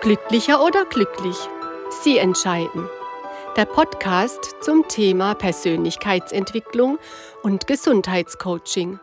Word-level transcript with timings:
Glücklicher 0.00 0.64
oder 0.64 0.86
glücklich? 0.86 1.36
Sie 2.02 2.16
entscheiden. 2.16 2.88
Der 3.54 3.66
Podcast 3.66 4.56
zum 4.62 4.88
Thema 4.88 5.34
Persönlichkeitsentwicklung 5.34 6.98
und 7.42 7.66
Gesundheitscoaching. 7.66 8.98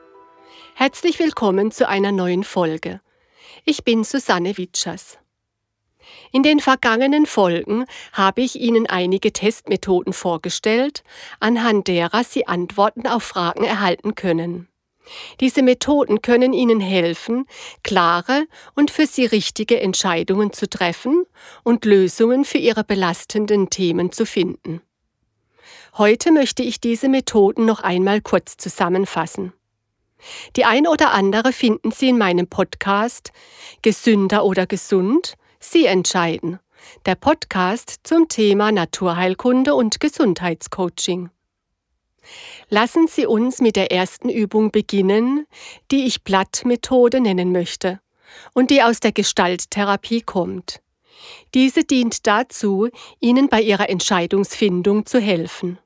Herzlich 0.74 1.20
willkommen 1.20 1.70
zu 1.70 1.88
einer 1.88 2.12
neuen 2.12 2.44
Folge. 2.44 3.00
Ich 3.64 3.84
bin 3.84 4.04
Susanne 4.04 4.58
Witschers. 4.58 5.20
In 6.32 6.42
den 6.42 6.60
vergangenen 6.60 7.28
Folgen 7.28 7.86
habe 8.14 8.42
ich 8.42 8.60
Ihnen 8.60 8.88
einige 8.88 9.32
Testmethoden 9.32 10.14
vorgestellt, 10.14 11.04
anhand 11.40 11.88
derer 11.88 12.24
Sie 12.24 12.48
Antworten 12.48 13.06
auf 13.06 13.22
Fragen 13.22 13.66
erhalten 13.66 14.16
können. 14.16 14.68
Diese 15.40 15.64
Methoden 15.64 16.22
können 16.22 16.54
Ihnen 16.54 16.80
helfen, 16.80 17.46
klare 17.84 18.46
und 18.76 18.92
für 18.92 19.08
Sie 19.08 19.26
richtige 19.26 19.80
Entscheidungen 19.80 20.54
zu 20.54 20.70
treffen 20.70 21.26
und 21.64 21.86
Lösungen 21.86 22.46
für 22.46 22.58
Ihre 22.58 22.84
belastenden 22.84 23.70
Themen 23.70 24.12
zu 24.12 24.26
finden. 24.26 24.82
Heute 25.98 26.32
möchte 26.32 26.64
ich 26.64 26.80
diese 26.80 27.10
Methoden 27.10 27.66
noch 27.66 27.82
einmal 27.82 28.22
kurz 28.22 28.58
zusammenfassen. 28.58 29.54
Die 30.56 30.66
ein 30.66 30.88
oder 30.88 31.12
andere 31.12 31.54
finden 31.54 31.92
Sie 31.92 32.10
in 32.10 32.18
meinem 32.18 32.48
Podcast 32.48 33.32
Gesünder 33.82 34.46
oder 34.46 34.66
gesund? 34.66 35.36
Sie 35.60 35.86
entscheiden. 35.86 36.60
Der 37.06 37.16
Podcast 37.16 38.00
zum 38.04 38.28
Thema 38.28 38.72
Naturheilkunde 38.72 39.74
und 39.74 40.00
Gesundheitscoaching. 40.00 41.30
Lassen 42.70 43.08
Sie 43.08 43.26
uns 43.26 43.62
mit 43.62 43.76
der 43.76 43.92
ersten 43.92 44.30
Übung 44.30 44.72
beginnen, 44.72 45.46
die 45.92 46.06
ich 46.06 46.24
Blattmethode 46.24 47.22
nennen 47.22 47.52
möchte 47.52 48.00
und 48.54 48.72
die 48.72 48.84
aus 48.84 49.00
der 49.00 49.12
Gestalttherapie 49.12 50.22
kommt. 50.22 50.82
Diese 51.54 51.84
dient 51.84 52.28
dazu, 52.28 52.90
Ihnen 53.20 53.50
bei 53.50 53.62
Ihrer 53.62 53.90
Entscheidungsfindung 53.90 55.06
zu 55.06 55.20
helfen. 55.20 55.80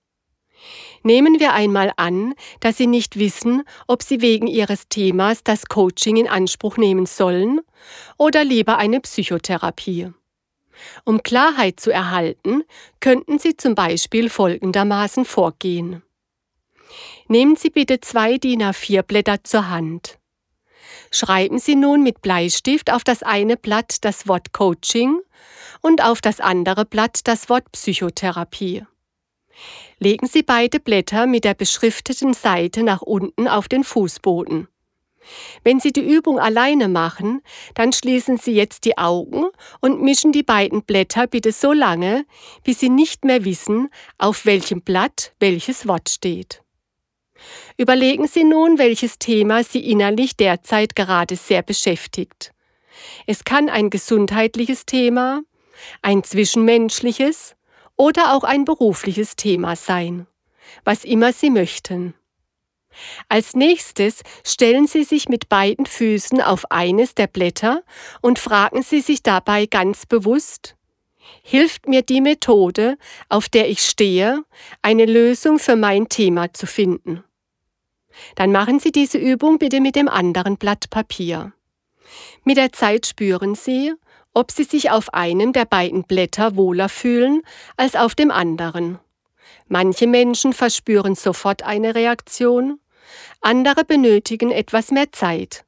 Nehmen 1.03 1.39
wir 1.39 1.53
einmal 1.53 1.91
an, 1.97 2.35
dass 2.59 2.77
Sie 2.77 2.87
nicht 2.87 3.17
wissen, 3.17 3.63
ob 3.87 4.03
Sie 4.03 4.21
wegen 4.21 4.47
Ihres 4.47 4.87
Themas 4.87 5.43
das 5.43 5.65
Coaching 5.65 6.17
in 6.17 6.27
Anspruch 6.27 6.77
nehmen 6.77 7.05
sollen 7.05 7.61
oder 8.17 8.43
lieber 8.43 8.77
eine 8.77 8.99
Psychotherapie. 8.99 10.11
Um 11.03 11.23
Klarheit 11.23 11.79
zu 11.79 11.91
erhalten, 11.91 12.63
könnten 12.99 13.39
Sie 13.39 13.57
zum 13.57 13.75
Beispiel 13.75 14.29
folgendermaßen 14.29 15.25
vorgehen. 15.25 16.03
Nehmen 17.31 17.55
Sie 17.55 17.69
bitte 17.69 18.01
zwei 18.01 18.37
DIN 18.37 18.61
A4 18.61 19.03
Blätter 19.03 19.41
zur 19.45 19.69
Hand. 19.69 20.19
Schreiben 21.11 21.59
Sie 21.59 21.75
nun 21.75 22.03
mit 22.03 22.21
Bleistift 22.21 22.91
auf 22.91 23.05
das 23.05 23.23
eine 23.23 23.55
Blatt 23.55 24.03
das 24.03 24.27
Wort 24.27 24.51
Coaching 24.51 25.17
und 25.79 26.03
auf 26.03 26.19
das 26.19 26.41
andere 26.41 26.83
Blatt 26.83 27.21
das 27.23 27.47
Wort 27.47 27.71
Psychotherapie. 27.71 28.83
Legen 29.97 30.27
Sie 30.27 30.43
beide 30.43 30.81
Blätter 30.81 31.25
mit 31.25 31.45
der 31.45 31.53
beschrifteten 31.53 32.33
Seite 32.33 32.83
nach 32.83 33.01
unten 33.01 33.47
auf 33.47 33.69
den 33.69 33.85
Fußboden. 33.85 34.67
Wenn 35.63 35.79
Sie 35.79 35.93
die 35.93 36.05
Übung 36.05 36.37
alleine 36.37 36.89
machen, 36.89 37.41
dann 37.75 37.93
schließen 37.93 38.39
Sie 38.39 38.51
jetzt 38.51 38.83
die 38.83 38.97
Augen 38.97 39.45
und 39.79 40.01
mischen 40.01 40.33
die 40.33 40.43
beiden 40.43 40.83
Blätter 40.83 41.27
bitte 41.27 41.53
so 41.53 41.71
lange, 41.71 42.25
bis 42.65 42.81
Sie 42.81 42.89
nicht 42.89 43.23
mehr 43.23 43.45
wissen, 43.45 43.87
auf 44.17 44.45
welchem 44.45 44.81
Blatt 44.81 45.33
welches 45.39 45.87
Wort 45.87 46.09
steht. 46.09 46.61
Überlegen 47.77 48.27
Sie 48.27 48.43
nun, 48.43 48.77
welches 48.77 49.19
Thema 49.19 49.63
Sie 49.63 49.89
innerlich 49.89 50.35
derzeit 50.35 50.95
gerade 50.95 51.35
sehr 51.35 51.61
beschäftigt. 51.61 52.53
Es 53.25 53.43
kann 53.43 53.69
ein 53.69 53.89
gesundheitliches 53.89 54.85
Thema, 54.85 55.41
ein 56.01 56.23
zwischenmenschliches 56.23 57.55
oder 57.95 58.33
auch 58.33 58.43
ein 58.43 58.65
berufliches 58.65 59.35
Thema 59.35 59.75
sein, 59.75 60.27
was 60.83 61.03
immer 61.03 61.33
Sie 61.33 61.49
möchten. 61.49 62.13
Als 63.29 63.55
nächstes 63.55 64.21
stellen 64.45 64.87
Sie 64.87 65.03
sich 65.03 65.29
mit 65.29 65.49
beiden 65.49 65.85
Füßen 65.85 66.41
auf 66.41 66.69
eines 66.71 67.15
der 67.15 67.27
Blätter 67.27 67.83
und 68.21 68.39
fragen 68.39 68.83
Sie 68.83 69.01
sich 69.01 69.23
dabei 69.23 69.65
ganz 69.65 70.05
bewusst, 70.05 70.75
hilft 71.43 71.87
mir 71.87 72.01
die 72.01 72.21
Methode, 72.21 72.97
auf 73.29 73.47
der 73.47 73.69
ich 73.69 73.81
stehe, 73.81 74.43
eine 74.81 75.05
Lösung 75.05 75.59
für 75.59 75.75
mein 75.75 76.09
Thema 76.09 76.53
zu 76.53 76.67
finden? 76.67 77.23
Dann 78.35 78.51
machen 78.51 78.79
Sie 78.79 78.91
diese 78.91 79.17
Übung 79.17 79.57
bitte 79.57 79.81
mit 79.81 79.95
dem 79.95 80.07
anderen 80.07 80.57
Blatt 80.57 80.89
Papier. 80.89 81.53
Mit 82.43 82.57
der 82.57 82.71
Zeit 82.71 83.05
spüren 83.05 83.55
Sie, 83.55 83.93
ob 84.33 84.51
Sie 84.51 84.63
sich 84.63 84.91
auf 84.91 85.13
einem 85.13 85.53
der 85.53 85.65
beiden 85.65 86.03
Blätter 86.03 86.55
wohler 86.55 86.89
fühlen 86.89 87.41
als 87.77 87.95
auf 87.95 88.15
dem 88.15 88.31
anderen. 88.31 88.99
Manche 89.67 90.07
Menschen 90.07 90.53
verspüren 90.53 91.15
sofort 91.15 91.63
eine 91.63 91.95
Reaktion, 91.95 92.79
andere 93.41 93.85
benötigen 93.85 94.51
etwas 94.51 94.91
mehr 94.91 95.11
Zeit. 95.11 95.65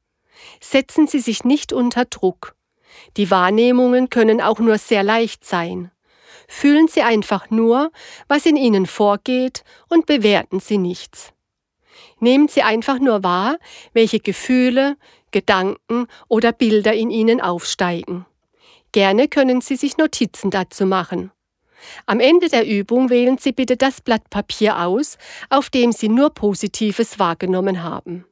Setzen 0.60 1.06
Sie 1.06 1.20
sich 1.20 1.44
nicht 1.44 1.72
unter 1.72 2.04
Druck. 2.04 2.54
Die 3.16 3.30
Wahrnehmungen 3.30 4.10
können 4.10 4.40
auch 4.40 4.58
nur 4.58 4.78
sehr 4.78 5.02
leicht 5.02 5.44
sein. 5.44 5.90
Fühlen 6.48 6.88
Sie 6.88 7.02
einfach 7.02 7.50
nur, 7.50 7.90
was 8.28 8.46
in 8.46 8.56
Ihnen 8.56 8.86
vorgeht 8.86 9.64
und 9.88 10.06
bewerten 10.06 10.60
Sie 10.60 10.78
nichts. 10.78 11.33
Nehmen 12.24 12.48
Sie 12.48 12.62
einfach 12.62 13.00
nur 13.00 13.22
wahr, 13.22 13.58
welche 13.92 14.18
Gefühle, 14.18 14.96
Gedanken 15.30 16.06
oder 16.26 16.52
Bilder 16.52 16.94
in 16.94 17.10
Ihnen 17.10 17.42
aufsteigen. 17.42 18.24
Gerne 18.92 19.28
können 19.28 19.60
Sie 19.60 19.76
sich 19.76 19.98
Notizen 19.98 20.50
dazu 20.50 20.86
machen. 20.86 21.32
Am 22.06 22.20
Ende 22.20 22.48
der 22.48 22.66
Übung 22.66 23.10
wählen 23.10 23.36
Sie 23.36 23.52
bitte 23.52 23.76
das 23.76 24.00
Blatt 24.00 24.30
Papier 24.30 24.80
aus, 24.80 25.18
auf 25.50 25.68
dem 25.68 25.92
Sie 25.92 26.08
nur 26.08 26.30
Positives 26.30 27.18
wahrgenommen 27.18 27.82
haben. 27.82 28.24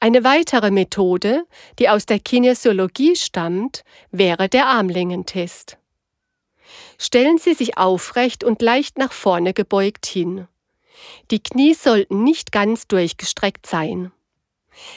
Eine 0.00 0.24
weitere 0.24 0.72
Methode, 0.72 1.44
die 1.78 1.88
aus 1.88 2.06
der 2.06 2.18
Kinesiologie 2.18 3.14
stammt, 3.14 3.84
wäre 4.10 4.48
der 4.48 4.66
Armlängentest. 4.66 5.78
Stellen 6.98 7.38
Sie 7.38 7.54
sich 7.54 7.78
aufrecht 7.78 8.42
und 8.42 8.62
leicht 8.62 8.98
nach 8.98 9.12
vorne 9.12 9.54
gebeugt 9.54 10.06
hin. 10.06 10.48
Die 11.30 11.42
Knie 11.42 11.74
sollten 11.74 12.24
nicht 12.24 12.52
ganz 12.52 12.86
durchgestreckt 12.86 13.66
sein. 13.66 14.12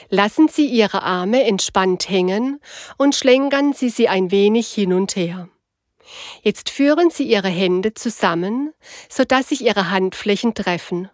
Lassen 0.08 0.48
Sie 0.48 0.66
Ihre 0.66 1.02
Arme 1.02 1.44
entspannt 1.44 2.08
hängen 2.08 2.60
und 2.98 3.14
schlenkern 3.14 3.72
Sie 3.72 3.88
sie 3.88 4.08
ein 4.08 4.30
wenig 4.30 4.68
hin 4.68 4.92
und 4.92 5.16
her. 5.16 5.48
Jetzt 6.42 6.70
führen 6.70 7.10
Sie 7.10 7.24
Ihre 7.24 7.48
Hände 7.48 7.94
zusammen, 7.94 8.72
sodass 9.08 9.48
sich 9.48 9.62
Ihre 9.62 9.90
Handflächen 9.90 10.54
treffen. 10.54 11.08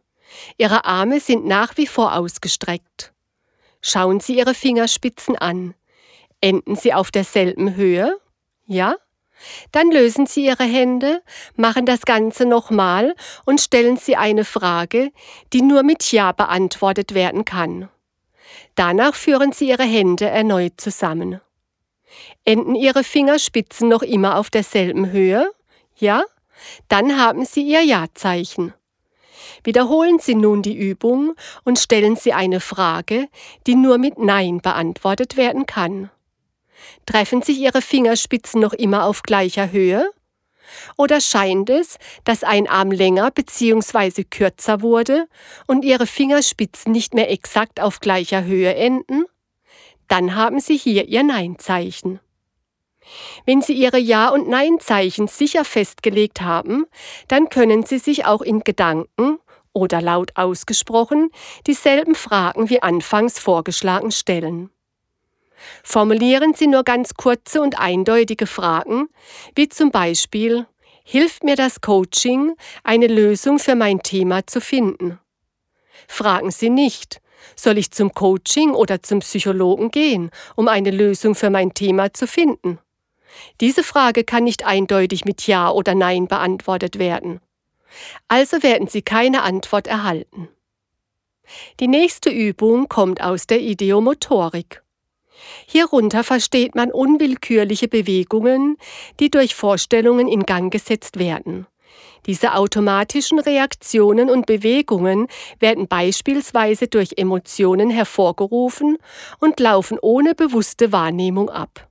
Ihre 0.56 0.84
Arme 0.84 1.20
sind 1.20 1.46
nach 1.46 1.76
wie 1.76 1.86
vor 1.86 2.16
ausgestreckt. 2.16 3.12
Schauen 3.80 4.20
Sie 4.20 4.36
Ihre 4.36 4.54
Fingerspitzen 4.54 5.36
an. 5.36 5.74
Enden 6.40 6.76
sie 6.76 6.92
auf 6.92 7.10
derselben 7.10 7.76
Höhe? 7.76 8.18
Ja? 8.66 8.96
Dann 9.72 9.90
lösen 9.90 10.26
Sie 10.26 10.46
Ihre 10.46 10.64
Hände, 10.64 11.22
machen 11.54 11.86
das 11.86 12.02
Ganze 12.02 12.46
nochmal 12.46 13.14
und 13.44 13.60
stellen 13.60 13.96
Sie 13.96 14.16
eine 14.16 14.44
Frage, 14.44 15.12
die 15.52 15.62
nur 15.62 15.82
mit 15.82 16.10
Ja 16.12 16.32
beantwortet 16.32 17.14
werden 17.14 17.44
kann. 17.44 17.88
Danach 18.74 19.14
führen 19.14 19.52
Sie 19.52 19.68
Ihre 19.68 19.84
Hände 19.84 20.28
erneut 20.28 20.74
zusammen. 20.80 21.40
Enden 22.44 22.74
Ihre 22.74 23.04
Fingerspitzen 23.04 23.88
noch 23.88 24.02
immer 24.02 24.38
auf 24.38 24.50
derselben 24.50 25.10
Höhe? 25.10 25.50
Ja? 25.96 26.24
Dann 26.88 27.18
haben 27.18 27.44
Sie 27.44 27.62
Ihr 27.62 27.82
Ja-Zeichen. 27.82 28.72
Wiederholen 29.64 30.18
Sie 30.18 30.34
nun 30.34 30.62
die 30.62 30.76
Übung 30.76 31.34
und 31.64 31.78
stellen 31.78 32.16
Sie 32.16 32.32
eine 32.32 32.60
Frage, 32.60 33.28
die 33.66 33.74
nur 33.74 33.98
mit 33.98 34.18
Nein 34.18 34.60
beantwortet 34.60 35.36
werden 35.36 35.66
kann. 35.66 36.10
Treffen 37.06 37.42
sich 37.42 37.58
Ihre 37.58 37.82
Fingerspitzen 37.82 38.60
noch 38.60 38.72
immer 38.72 39.04
auf 39.04 39.22
gleicher 39.22 39.70
Höhe? 39.72 40.10
Oder 40.96 41.20
scheint 41.20 41.70
es, 41.70 41.98
dass 42.24 42.42
ein 42.42 42.68
Arm 42.68 42.90
länger 42.90 43.30
bzw. 43.30 44.24
kürzer 44.24 44.82
wurde 44.82 45.28
und 45.66 45.84
Ihre 45.84 46.06
Fingerspitzen 46.06 46.92
nicht 46.92 47.14
mehr 47.14 47.30
exakt 47.30 47.80
auf 47.80 48.00
gleicher 48.00 48.44
Höhe 48.44 48.74
enden? 48.74 49.24
Dann 50.08 50.34
haben 50.34 50.60
Sie 50.60 50.76
hier 50.76 51.08
Ihr 51.08 51.22
Nein-Zeichen. 51.22 52.20
Wenn 53.44 53.62
Sie 53.62 53.74
Ihre 53.74 53.98
Ja- 53.98 54.30
und 54.30 54.48
Nein-Zeichen 54.48 55.28
sicher 55.28 55.64
festgelegt 55.64 56.40
haben, 56.40 56.86
dann 57.28 57.48
können 57.48 57.84
Sie 57.84 57.98
sich 57.98 58.24
auch 58.24 58.42
in 58.42 58.60
Gedanken 58.60 59.38
oder 59.72 60.00
laut 60.00 60.32
ausgesprochen 60.36 61.30
dieselben 61.66 62.14
Fragen 62.14 62.70
wie 62.70 62.82
anfangs 62.82 63.38
vorgeschlagen 63.38 64.10
stellen. 64.10 64.70
Formulieren 65.82 66.54
Sie 66.54 66.66
nur 66.66 66.84
ganz 66.84 67.14
kurze 67.14 67.60
und 67.60 67.78
eindeutige 67.78 68.46
Fragen, 68.46 69.08
wie 69.54 69.68
zum 69.68 69.90
Beispiel 69.90 70.66
Hilft 71.08 71.44
mir 71.44 71.54
das 71.54 71.80
Coaching, 71.80 72.56
eine 72.82 73.06
Lösung 73.06 73.60
für 73.60 73.76
mein 73.76 74.02
Thema 74.02 74.44
zu 74.44 74.60
finden? 74.60 75.20
Fragen 76.08 76.50
Sie 76.50 76.68
nicht, 76.68 77.20
soll 77.54 77.78
ich 77.78 77.92
zum 77.92 78.12
Coaching 78.12 78.72
oder 78.72 79.04
zum 79.04 79.20
Psychologen 79.20 79.92
gehen, 79.92 80.32
um 80.56 80.66
eine 80.66 80.90
Lösung 80.90 81.36
für 81.36 81.48
mein 81.48 81.74
Thema 81.74 82.12
zu 82.12 82.26
finden? 82.26 82.80
Diese 83.60 83.84
Frage 83.84 84.24
kann 84.24 84.42
nicht 84.42 84.66
eindeutig 84.66 85.24
mit 85.24 85.46
Ja 85.46 85.70
oder 85.70 85.94
Nein 85.94 86.26
beantwortet 86.26 86.98
werden. 86.98 87.40
Also 88.26 88.64
werden 88.64 88.88
Sie 88.88 89.02
keine 89.02 89.42
Antwort 89.42 89.86
erhalten. 89.86 90.48
Die 91.78 91.86
nächste 91.86 92.30
Übung 92.30 92.88
kommt 92.88 93.22
aus 93.22 93.46
der 93.46 93.60
Ideomotorik. 93.60 94.82
Hierunter 95.66 96.24
versteht 96.24 96.74
man 96.74 96.90
unwillkürliche 96.90 97.88
Bewegungen, 97.88 98.76
die 99.20 99.30
durch 99.30 99.54
Vorstellungen 99.54 100.28
in 100.28 100.44
Gang 100.44 100.72
gesetzt 100.72 101.18
werden. 101.18 101.66
Diese 102.26 102.54
automatischen 102.54 103.38
Reaktionen 103.38 104.30
und 104.30 104.46
Bewegungen 104.46 105.28
werden 105.60 105.86
beispielsweise 105.86 106.88
durch 106.88 107.14
Emotionen 107.16 107.88
hervorgerufen 107.88 108.98
und 109.38 109.60
laufen 109.60 109.98
ohne 110.00 110.34
bewusste 110.34 110.90
Wahrnehmung 110.90 111.50
ab. 111.50 111.88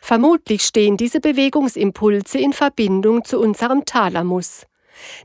Vermutlich 0.00 0.62
stehen 0.62 0.96
diese 0.96 1.20
Bewegungsimpulse 1.20 2.38
in 2.38 2.52
Verbindung 2.52 3.24
zu 3.24 3.38
unserem 3.40 3.84
Thalamus. 3.84 4.66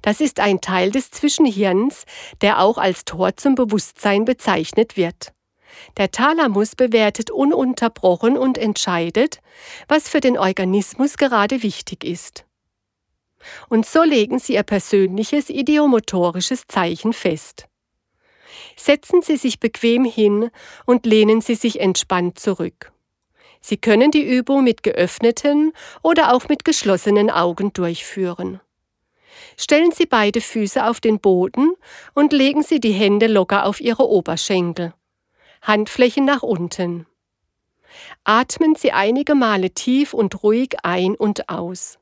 Das 0.02 0.20
ist 0.20 0.40
ein 0.40 0.62
Teil 0.62 0.92
des 0.92 1.12
Zwischenhirns, 1.12 2.06
der 2.42 2.60
auch 2.60 2.78
als 2.78 3.06
Tor 3.06 3.36
zum 3.36 3.56
Bewusstsein 3.56 4.26
bezeichnet 4.26 4.98
wird. 4.98 5.34
Der 5.98 6.12
Thalamus 6.12 6.76
bewertet 6.76 7.32
ununterbrochen 7.32 8.38
und 8.38 8.58
entscheidet, 8.58 9.40
was 9.88 10.10
für 10.10 10.20
den 10.20 10.38
Organismus 10.38 11.18
gerade 11.18 11.64
wichtig 11.64 12.04
ist. 12.04 12.46
Und 13.70 13.86
so 13.86 14.04
legen 14.04 14.40
Sie 14.40 14.54
Ihr 14.54 14.64
persönliches 14.64 15.50
ideomotorisches 15.50 16.68
Zeichen 16.68 17.14
fest. 17.14 17.68
Setzen 18.76 19.22
Sie 19.22 19.38
sich 19.38 19.60
bequem 19.60 20.06
hin 20.06 20.50
und 20.86 21.06
lehnen 21.06 21.42
Sie 21.42 21.56
sich 21.56 21.80
entspannt 21.80 22.40
zurück. 22.40 22.92
Sie 23.60 23.78
können 23.78 24.12
die 24.12 24.24
Übung 24.24 24.64
mit 24.64 24.84
geöffneten 24.84 25.74
oder 26.04 26.34
auch 26.34 26.48
mit 26.48 26.64
geschlossenen 26.64 27.30
Augen 27.30 27.74
durchführen. 27.74 28.62
Stellen 29.58 29.92
Sie 29.92 30.06
beide 30.06 30.42
Füße 30.42 30.86
auf 30.86 31.00
den 31.00 31.20
Boden 31.20 31.74
und 32.14 32.34
legen 32.34 32.64
Sie 32.64 32.80
die 32.80 32.92
Hände 32.92 33.28
locker 33.28 33.66
auf 33.66 33.82
Ihre 33.82 34.08
Oberschenkel. 34.08 34.94
Handflächen 35.68 36.24
nach 36.24 36.44
unten. 36.44 37.06
Atmen 38.24 38.76
Sie 38.76 38.94
einige 38.94 39.36
Male 39.36 39.72
tief 39.72 40.14
und 40.14 40.42
ruhig 40.42 40.78
ein 40.84 41.16
und 41.16 41.50
aus. 41.50 42.00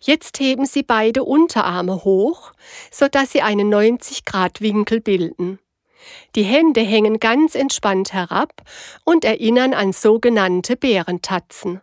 Jetzt 0.00 0.38
heben 0.38 0.64
Sie 0.64 0.82
beide 0.82 1.24
Unterarme 1.24 2.04
hoch, 2.04 2.52
sodass 2.90 3.32
sie 3.32 3.42
einen 3.42 3.72
90-Grad-Winkel 3.72 5.00
bilden. 5.00 5.58
Die 6.36 6.44
Hände 6.44 6.80
hängen 6.80 7.18
ganz 7.18 7.54
entspannt 7.54 8.12
herab 8.12 8.62
und 9.04 9.24
erinnern 9.24 9.74
an 9.74 9.92
sogenannte 9.92 10.76
Bärentatzen. 10.76 11.80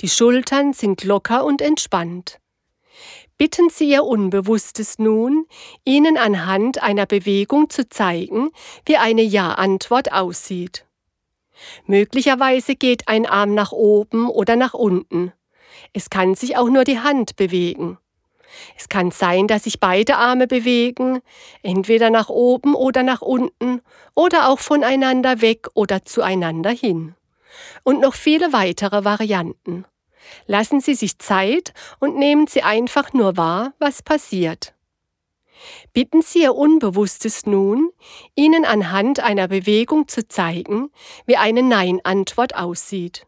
Die 0.00 0.08
Schultern 0.08 0.72
sind 0.72 1.04
locker 1.04 1.44
und 1.44 1.60
entspannt. 1.60 2.38
Bitten 3.38 3.70
Sie 3.70 3.88
Ihr 3.88 4.02
Unbewusstes 4.02 4.98
nun, 4.98 5.46
Ihnen 5.84 6.18
anhand 6.18 6.82
einer 6.82 7.06
Bewegung 7.06 7.70
zu 7.70 7.88
zeigen, 7.88 8.50
wie 8.84 8.96
eine 8.96 9.22
Ja-Antwort 9.22 10.12
aussieht. 10.12 10.84
Möglicherweise 11.86 12.74
geht 12.74 13.06
ein 13.06 13.26
Arm 13.26 13.54
nach 13.54 13.70
oben 13.70 14.28
oder 14.28 14.56
nach 14.56 14.74
unten. 14.74 15.32
Es 15.92 16.10
kann 16.10 16.34
sich 16.34 16.56
auch 16.56 16.68
nur 16.68 16.82
die 16.82 16.98
Hand 16.98 17.36
bewegen. 17.36 17.98
Es 18.76 18.88
kann 18.88 19.12
sein, 19.12 19.46
dass 19.46 19.64
sich 19.64 19.78
beide 19.78 20.16
Arme 20.16 20.48
bewegen, 20.48 21.20
entweder 21.62 22.10
nach 22.10 22.30
oben 22.30 22.74
oder 22.74 23.04
nach 23.04 23.22
unten 23.22 23.82
oder 24.16 24.48
auch 24.48 24.58
voneinander 24.58 25.40
weg 25.40 25.68
oder 25.74 26.04
zueinander 26.04 26.70
hin. 26.70 27.14
Und 27.84 28.00
noch 28.00 28.14
viele 28.14 28.52
weitere 28.52 29.04
Varianten. 29.04 29.84
Lassen 30.46 30.80
Sie 30.80 30.94
sich 30.94 31.18
Zeit 31.18 31.72
und 31.98 32.16
nehmen 32.16 32.46
Sie 32.46 32.62
einfach 32.62 33.12
nur 33.12 33.36
wahr, 33.36 33.72
was 33.78 34.02
passiert. 34.02 34.74
Bitten 35.92 36.22
Sie 36.22 36.42
Ihr 36.42 36.54
Unbewusstes 36.54 37.46
nun, 37.46 37.90
Ihnen 38.34 38.64
anhand 38.64 39.20
einer 39.20 39.48
Bewegung 39.48 40.08
zu 40.08 40.26
zeigen, 40.26 40.90
wie 41.26 41.36
eine 41.36 41.62
Nein-Antwort 41.62 42.54
aussieht. 42.54 43.26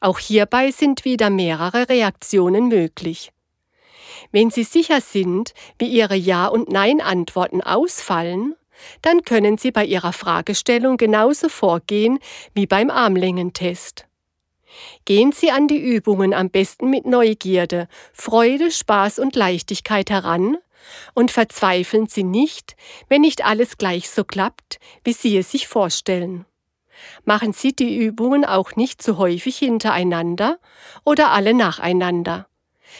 Auch 0.00 0.18
hierbei 0.18 0.72
sind 0.72 1.04
wieder 1.04 1.30
mehrere 1.30 1.88
Reaktionen 1.88 2.68
möglich. 2.68 3.32
Wenn 4.32 4.50
Sie 4.50 4.64
sicher 4.64 5.00
sind, 5.00 5.54
wie 5.78 5.86
Ihre 5.86 6.16
Ja- 6.16 6.48
und 6.48 6.68
Nein-Antworten 6.68 7.62
ausfallen, 7.62 8.54
dann 9.02 9.22
können 9.22 9.58
Sie 9.58 9.70
bei 9.70 9.84
Ihrer 9.84 10.12
Fragestellung 10.12 10.96
genauso 10.96 11.48
vorgehen 11.48 12.18
wie 12.54 12.66
beim 12.66 12.90
Armlängentest. 12.90 14.06
Gehen 15.04 15.32
Sie 15.32 15.50
an 15.50 15.66
die 15.66 15.78
Übungen 15.78 16.34
am 16.34 16.50
besten 16.50 16.90
mit 16.90 17.06
Neugierde, 17.06 17.88
Freude, 18.12 18.70
Spaß 18.70 19.18
und 19.18 19.34
Leichtigkeit 19.34 20.10
heran 20.10 20.58
und 21.14 21.30
verzweifeln 21.30 22.06
Sie 22.06 22.24
nicht, 22.24 22.76
wenn 23.08 23.22
nicht 23.22 23.44
alles 23.44 23.78
gleich 23.78 24.10
so 24.10 24.24
klappt, 24.24 24.78
wie 25.04 25.12
Sie 25.12 25.36
es 25.36 25.50
sich 25.50 25.68
vorstellen. 25.68 26.46
Machen 27.24 27.52
Sie 27.52 27.74
die 27.74 27.96
Übungen 27.96 28.44
auch 28.44 28.76
nicht 28.76 29.02
zu 29.02 29.18
häufig 29.18 29.58
hintereinander 29.58 30.58
oder 31.04 31.30
alle 31.30 31.54
nacheinander. 31.54 32.46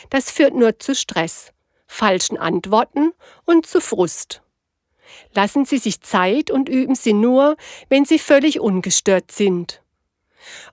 Das 0.08 0.30
führt 0.30 0.54
nur 0.54 0.78
zu 0.78 0.94
Stress, 0.94 1.52
falschen 1.86 2.38
Antworten 2.38 3.12
und 3.44 3.66
zu 3.66 3.80
Frust. 3.80 4.42
Lassen 5.34 5.64
Sie 5.64 5.78
sich 5.78 6.00
Zeit 6.00 6.50
und 6.50 6.68
üben 6.68 6.94
Sie 6.94 7.12
nur, 7.12 7.56
wenn 7.88 8.04
Sie 8.04 8.18
völlig 8.18 8.60
ungestört 8.60 9.32
sind. 9.32 9.82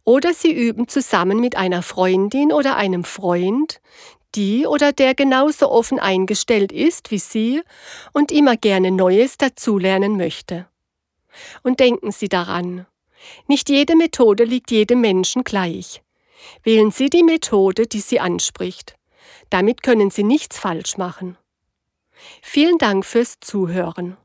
Oder 0.04 0.34
Sie 0.34 0.52
üben 0.52 0.88
zusammen 0.88 1.40
mit 1.40 1.56
einer 1.56 1.82
Freundin 1.82 2.52
oder 2.52 2.76
einem 2.76 3.04
Freund, 3.04 3.82
die 4.36 4.66
oder 4.68 4.92
der 4.94 5.16
genauso 5.16 5.70
offen 5.70 6.00
eingestellt 6.00 6.72
ist 6.72 7.12
wie 7.12 7.20
Sie 7.20 7.62
und 8.14 8.32
immer 8.32 8.56
gerne 8.56 8.92
Neues 8.92 9.38
dazulernen 9.38 10.18
möchte. 10.18 10.68
Und 11.64 11.80
denken 11.80 12.12
Sie 12.12 12.30
daran, 12.30 12.86
nicht 13.48 13.70
jede 13.70 13.96
Methode 13.96 14.44
liegt 14.44 14.72
jedem 14.72 15.02
Menschen 15.02 15.44
gleich. 15.44 16.02
Wählen 16.64 16.92
Sie 16.92 17.10
die 17.10 17.24
Methode, 17.24 17.88
die 17.88 18.00
Sie 18.00 18.20
anspricht. 18.20 18.96
Damit 19.50 19.84
können 19.84 20.12
Sie 20.12 20.24
nichts 20.24 20.58
falsch 20.58 20.98
machen. 20.98 21.38
Vielen 22.42 22.78
Dank 22.78 23.06
fürs 23.06 23.40
Zuhören. 23.40 24.18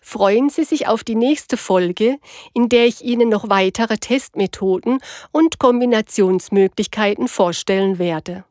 Freuen 0.00 0.48
Sie 0.48 0.64
sich 0.64 0.86
auf 0.88 1.04
die 1.04 1.14
nächste 1.14 1.56
Folge, 1.56 2.18
in 2.54 2.68
der 2.68 2.86
ich 2.86 3.02
Ihnen 3.02 3.28
noch 3.28 3.48
weitere 3.48 3.98
Testmethoden 3.98 4.98
und 5.32 5.58
Kombinationsmöglichkeiten 5.58 7.28
vorstellen 7.28 7.98
werde. 7.98 8.44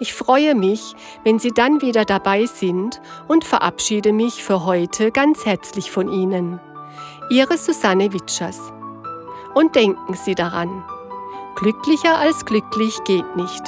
Ich 0.00 0.12
freue 0.12 0.54
mich, 0.54 0.94
wenn 1.24 1.38
Sie 1.38 1.50
dann 1.50 1.80
wieder 1.80 2.04
dabei 2.04 2.46
sind 2.46 3.00
und 3.28 3.44
verabschiede 3.44 4.12
mich 4.12 4.42
für 4.42 4.64
heute 4.64 5.10
ganz 5.10 5.46
herzlich 5.46 5.90
von 5.90 6.10
Ihnen. 6.10 6.60
Ihre 7.30 7.56
Susanne 7.56 8.12
Witschers. 8.12 8.72
Und 9.54 9.74
denken 9.76 10.14
Sie 10.14 10.34
daran, 10.34 10.84
glücklicher 11.56 12.18
als 12.18 12.44
glücklich 12.44 12.98
geht 13.04 13.36
nicht. 13.36 13.62